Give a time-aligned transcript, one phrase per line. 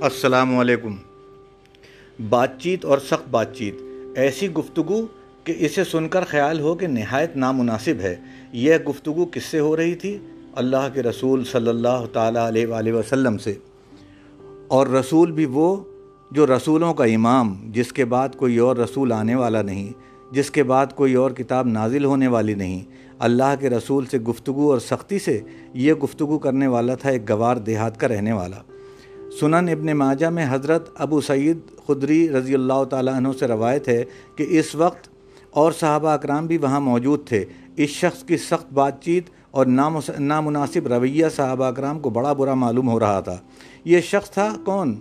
[0.00, 0.96] السلام علیکم۔
[2.28, 3.74] بات چیت اور سخت بات چیت۔
[4.14, 5.06] ایسی گفتگو
[5.44, 8.16] کہ اسے سن کر خیال ہو کہ نہایت نامناسب ہے۔
[8.52, 10.18] یہ گفتگو کس سے ہو رہی تھی؟
[10.52, 13.54] اللہ کے رسول صلی اللہ تعالیٰ علیہ وآلہ وسلم سے۔
[14.68, 15.76] اور رسول بھی وہ
[16.30, 19.92] جو رسولوں کا امام، جس کے بعد کوئی اور رسول آنے والا نہیں،
[20.34, 22.84] جس کے بعد کوئی اور کتاب نازل ہونے والی نہیں۔
[23.18, 25.40] اللہ کے رسول سے گفتگو اور سختی سے
[25.74, 28.77] یہ گفتگو کرنے والا تھا ایک گوار دیہات کا رہنے والا۔
[29.32, 34.04] سنن ابن ماجہ میں حضرت ابو سعید خدری رضی اللہ تعالیٰ عنہ سے روایت ہے
[34.36, 35.08] کہ اس وقت
[35.50, 37.44] اور صحابہ اکرام بھی وہاں موجود تھے۔
[37.76, 39.66] اس شخص کی سخت بات چیت اور
[40.18, 43.36] نامناسب رویہ صحابہ اکرام کو بڑا برا معلوم ہو رہا تھا۔
[43.84, 44.96] یہ شخص تھا کون؟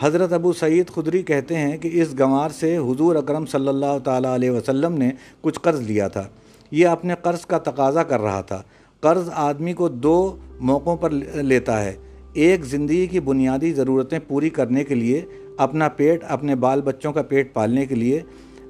[0.00, 4.34] حضرت ابو سعید خدری کہتے ہیں کہ اس گنوار سے حضور اکرم صلی اللہ تعالیٰ
[4.34, 6.24] علیہ وسلم نے کچھ قرض لیا تھا۔
[6.70, 8.62] یہ اپنے قرض کا تقاضا کر رہا تھا۔
[9.00, 11.10] قرض آدمی کو دو موقعوں پر
[11.42, 11.96] لیتا ہے۔
[12.38, 15.20] ایک زندگی کی بنیادی ضرورتیں پوری کرنے کے لیے،
[15.56, 18.20] اپنا پیٹ، اپنے بال بچوں کا پیٹ پالنے کے لیے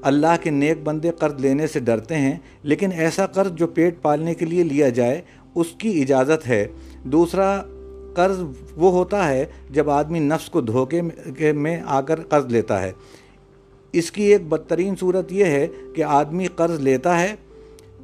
[0.02, 4.34] اللہ کے نیک بندے قرض لینے سے ڈرتے ہیں، لیکن ایسا قرض جو پیٹ پالنے
[4.34, 5.20] کے لیے لیا جائے،
[5.54, 6.66] اس کی اجازت ہے۔
[7.04, 7.62] دوسرا
[8.14, 8.42] قرض
[8.76, 12.92] وہ ہوتا ہے جب آدمی نفس کو دھوکے میں آ کر قرض لیتا ہے۔
[13.94, 15.66] اس کی ایک بدترین صورت یہ ہے
[15.96, 17.34] کہ آدمی قرض لیتا ہے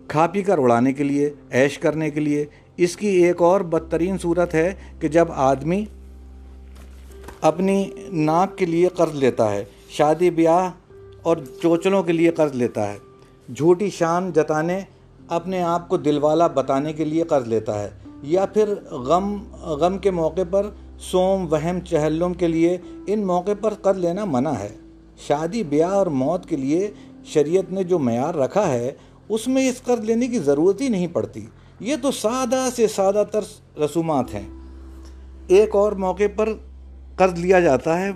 [0.08, 2.44] کھا پی کر اڑانے کے لیے، عیش کرنے کے لیے۔
[2.76, 5.84] اس کی ایک اور بدترین صورت ہے کہ جب آدمی
[7.40, 10.70] اپنی ناک کے لیے قرض لیتا ہے، شادی بیاہ
[11.22, 12.98] اور چوچلوں کے لیے قرض لیتا ہے۔
[13.56, 14.80] جھوٹی شان جتانے
[15.28, 17.90] اپنے آپ کو دلوالا بتانے کے لیے قرض لیتا ہے۔
[18.22, 20.66] یا پھر غم غم کے موقع پر
[20.98, 24.68] سوم، وہم، چہلم کے لیے ان موقع پر قرض لینا منع ہے۔
[25.18, 26.90] شادی بیاہ اور موت کے لیے
[27.24, 28.90] شریعت نے جو معیار رکھا ہے
[29.28, 31.46] اس میں اس قرض لینے کی ضرورت ہی نہیں پڑتی۔
[31.80, 33.40] یہ تو سادہ سے سادہ تر
[33.78, 34.48] رسومات ہیں۔
[35.46, 36.48] ایک اور موقع پر
[37.16, 38.10] قرض لیا جاتا ہے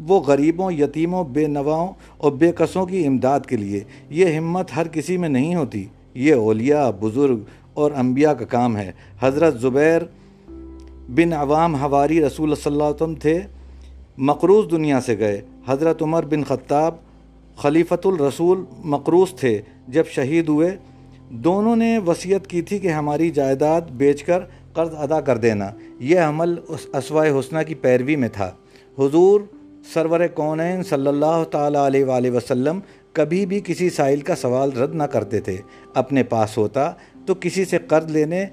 [0.00, 4.88] وہ غریبوں، یتیموں، بے نواؤں اور بے قصوں کی امداد کے لیے۔ یہ ہمت ہر
[4.88, 5.84] کسی میں نہیں ہوتی۔
[6.14, 7.38] یہ اولیاء، بزرگ
[7.74, 10.02] اور انبیاء کا کام ہے۔ حضرت زبیر
[11.08, 13.40] بن عوام حواری رسول صلی اللہ علیہ وسلم تھے،
[14.18, 16.94] مقروض دنیا سے گئے۔ حضرت عمر بن خطاب
[17.56, 20.76] خلیفۃ الرسول مقروض تھے۔ جب شہید ہوئے،
[21.30, 24.38] دونوں نے وصیت کی تھی کہ ہماری جائیداد بیچ کر
[24.72, 28.50] قرض ادا کر دینا۔ یہ عمل اس اسوائے حسنہ کی پیروی میں تھا۔
[28.98, 29.40] حضور
[29.94, 32.80] سرور کونین صلی اللہ تعالیٰ علیہ وآلہ وسلم
[33.12, 35.56] کبھی بھی کسی سائل کا سوال رد نہ کرتے تھے۔
[35.94, 36.92] اپنے پاس ہوتا
[37.26, 38.46] تو کسی سے قرض لینے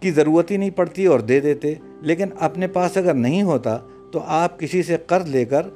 [0.00, 3.78] کی ضرورت ہی نہیں پڑتی اور دے دیتے۔ لیکن اپنے پاس اگر نہیں ہوتا
[4.12, 5.66] تو آپ کسی سے قرض لے کر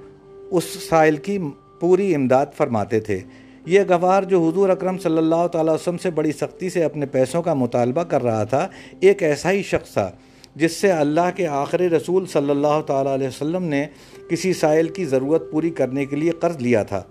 [0.51, 1.39] اس سائل کی
[1.85, 3.21] پوری امداد فرماتے تھے۔
[3.67, 7.43] یہ گوار جو حضور اکرم صلی اللہ تعالیٰ وسلم سے بڑی سختی سے اپنے پیسوں
[7.43, 8.69] کا مطالبہ کر رہا تھا،
[9.01, 10.11] ایک ایسا ہی شخص تھا،
[10.57, 13.87] جس سے اللہ کے آخری رسول صلی اللہ تعالیٰ علیہ وسلم نے
[14.31, 17.03] کسی سائل کی ضرورت پوری کرنے کے لیے قرض لیا تھا۔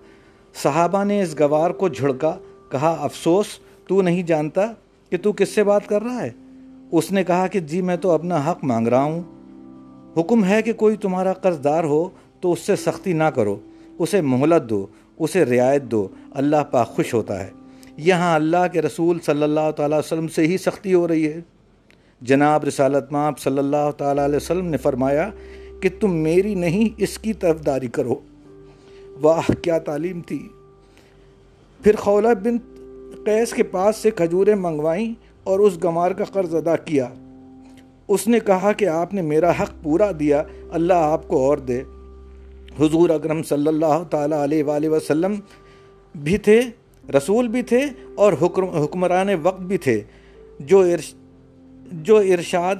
[0.62, 2.38] صحابہ نے اس گوار کو جھڑکا،
[2.70, 3.46] کہا، افسوس،
[3.88, 4.66] تو نہیں جانتا
[5.10, 6.30] کہ تو کس سے بات کر رہا ہے؟
[6.92, 9.22] اس نے کہا کہ جی میں تو اپنا حق مانگ رہا ہوں۔
[10.20, 12.08] حکم ہے کہ کوئی تمہارا قرض دار ہو
[12.40, 13.56] تو اس سے سختی نہ کرو۔
[13.98, 14.86] اسے مہلت دو،
[15.18, 17.50] اسے رعایت دو، اللہ پاک خوش ہوتا ہے۔
[17.96, 21.40] یہاں اللہ کے رسول صلی اللہ تعالیٰ وسلم سے ہی سختی ہو رہی ہے۔
[22.20, 25.30] جناب رسالت ماب صلی اللہ تعالیٰ علیہ وسلم نے فرمایا
[25.80, 28.14] کہ تم میری نہیں، اس کی طرف داری کرو۔
[29.20, 30.48] واہ، کیا تعلیم تھی۔
[31.82, 32.56] پھر خولہ بن
[33.24, 37.08] قیس کے پاس سے کھجوریں منگوائیں اور اس گمار کا قرض ادا کیا۔
[38.08, 41.82] اس نے کہا کہ آپ نے میرا حق پورا دیا، اللہ آپ کو اور دے۔
[42.80, 45.34] حضور اکرم صلی اللہ تعالیٰ علیہ وآلہ وسلم
[46.14, 46.60] بھی تھے،
[47.16, 47.80] رسول بھی تھے
[48.14, 48.32] اور
[48.84, 50.00] حکمران وقت بھی تھے۔
[50.60, 51.14] جو ارش،
[51.92, 52.74] جو ارشاد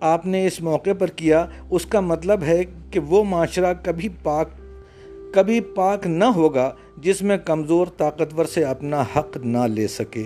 [0.00, 4.48] آپ نے اس موقع پر کیا، اس کا مطلب ہے کہ وہ معاشرہ کبھی پاک
[5.34, 10.24] کبھی پاک نہ ہوگا جس میں کمزور طاقتور سے اپنا حق نہ لے سکے۔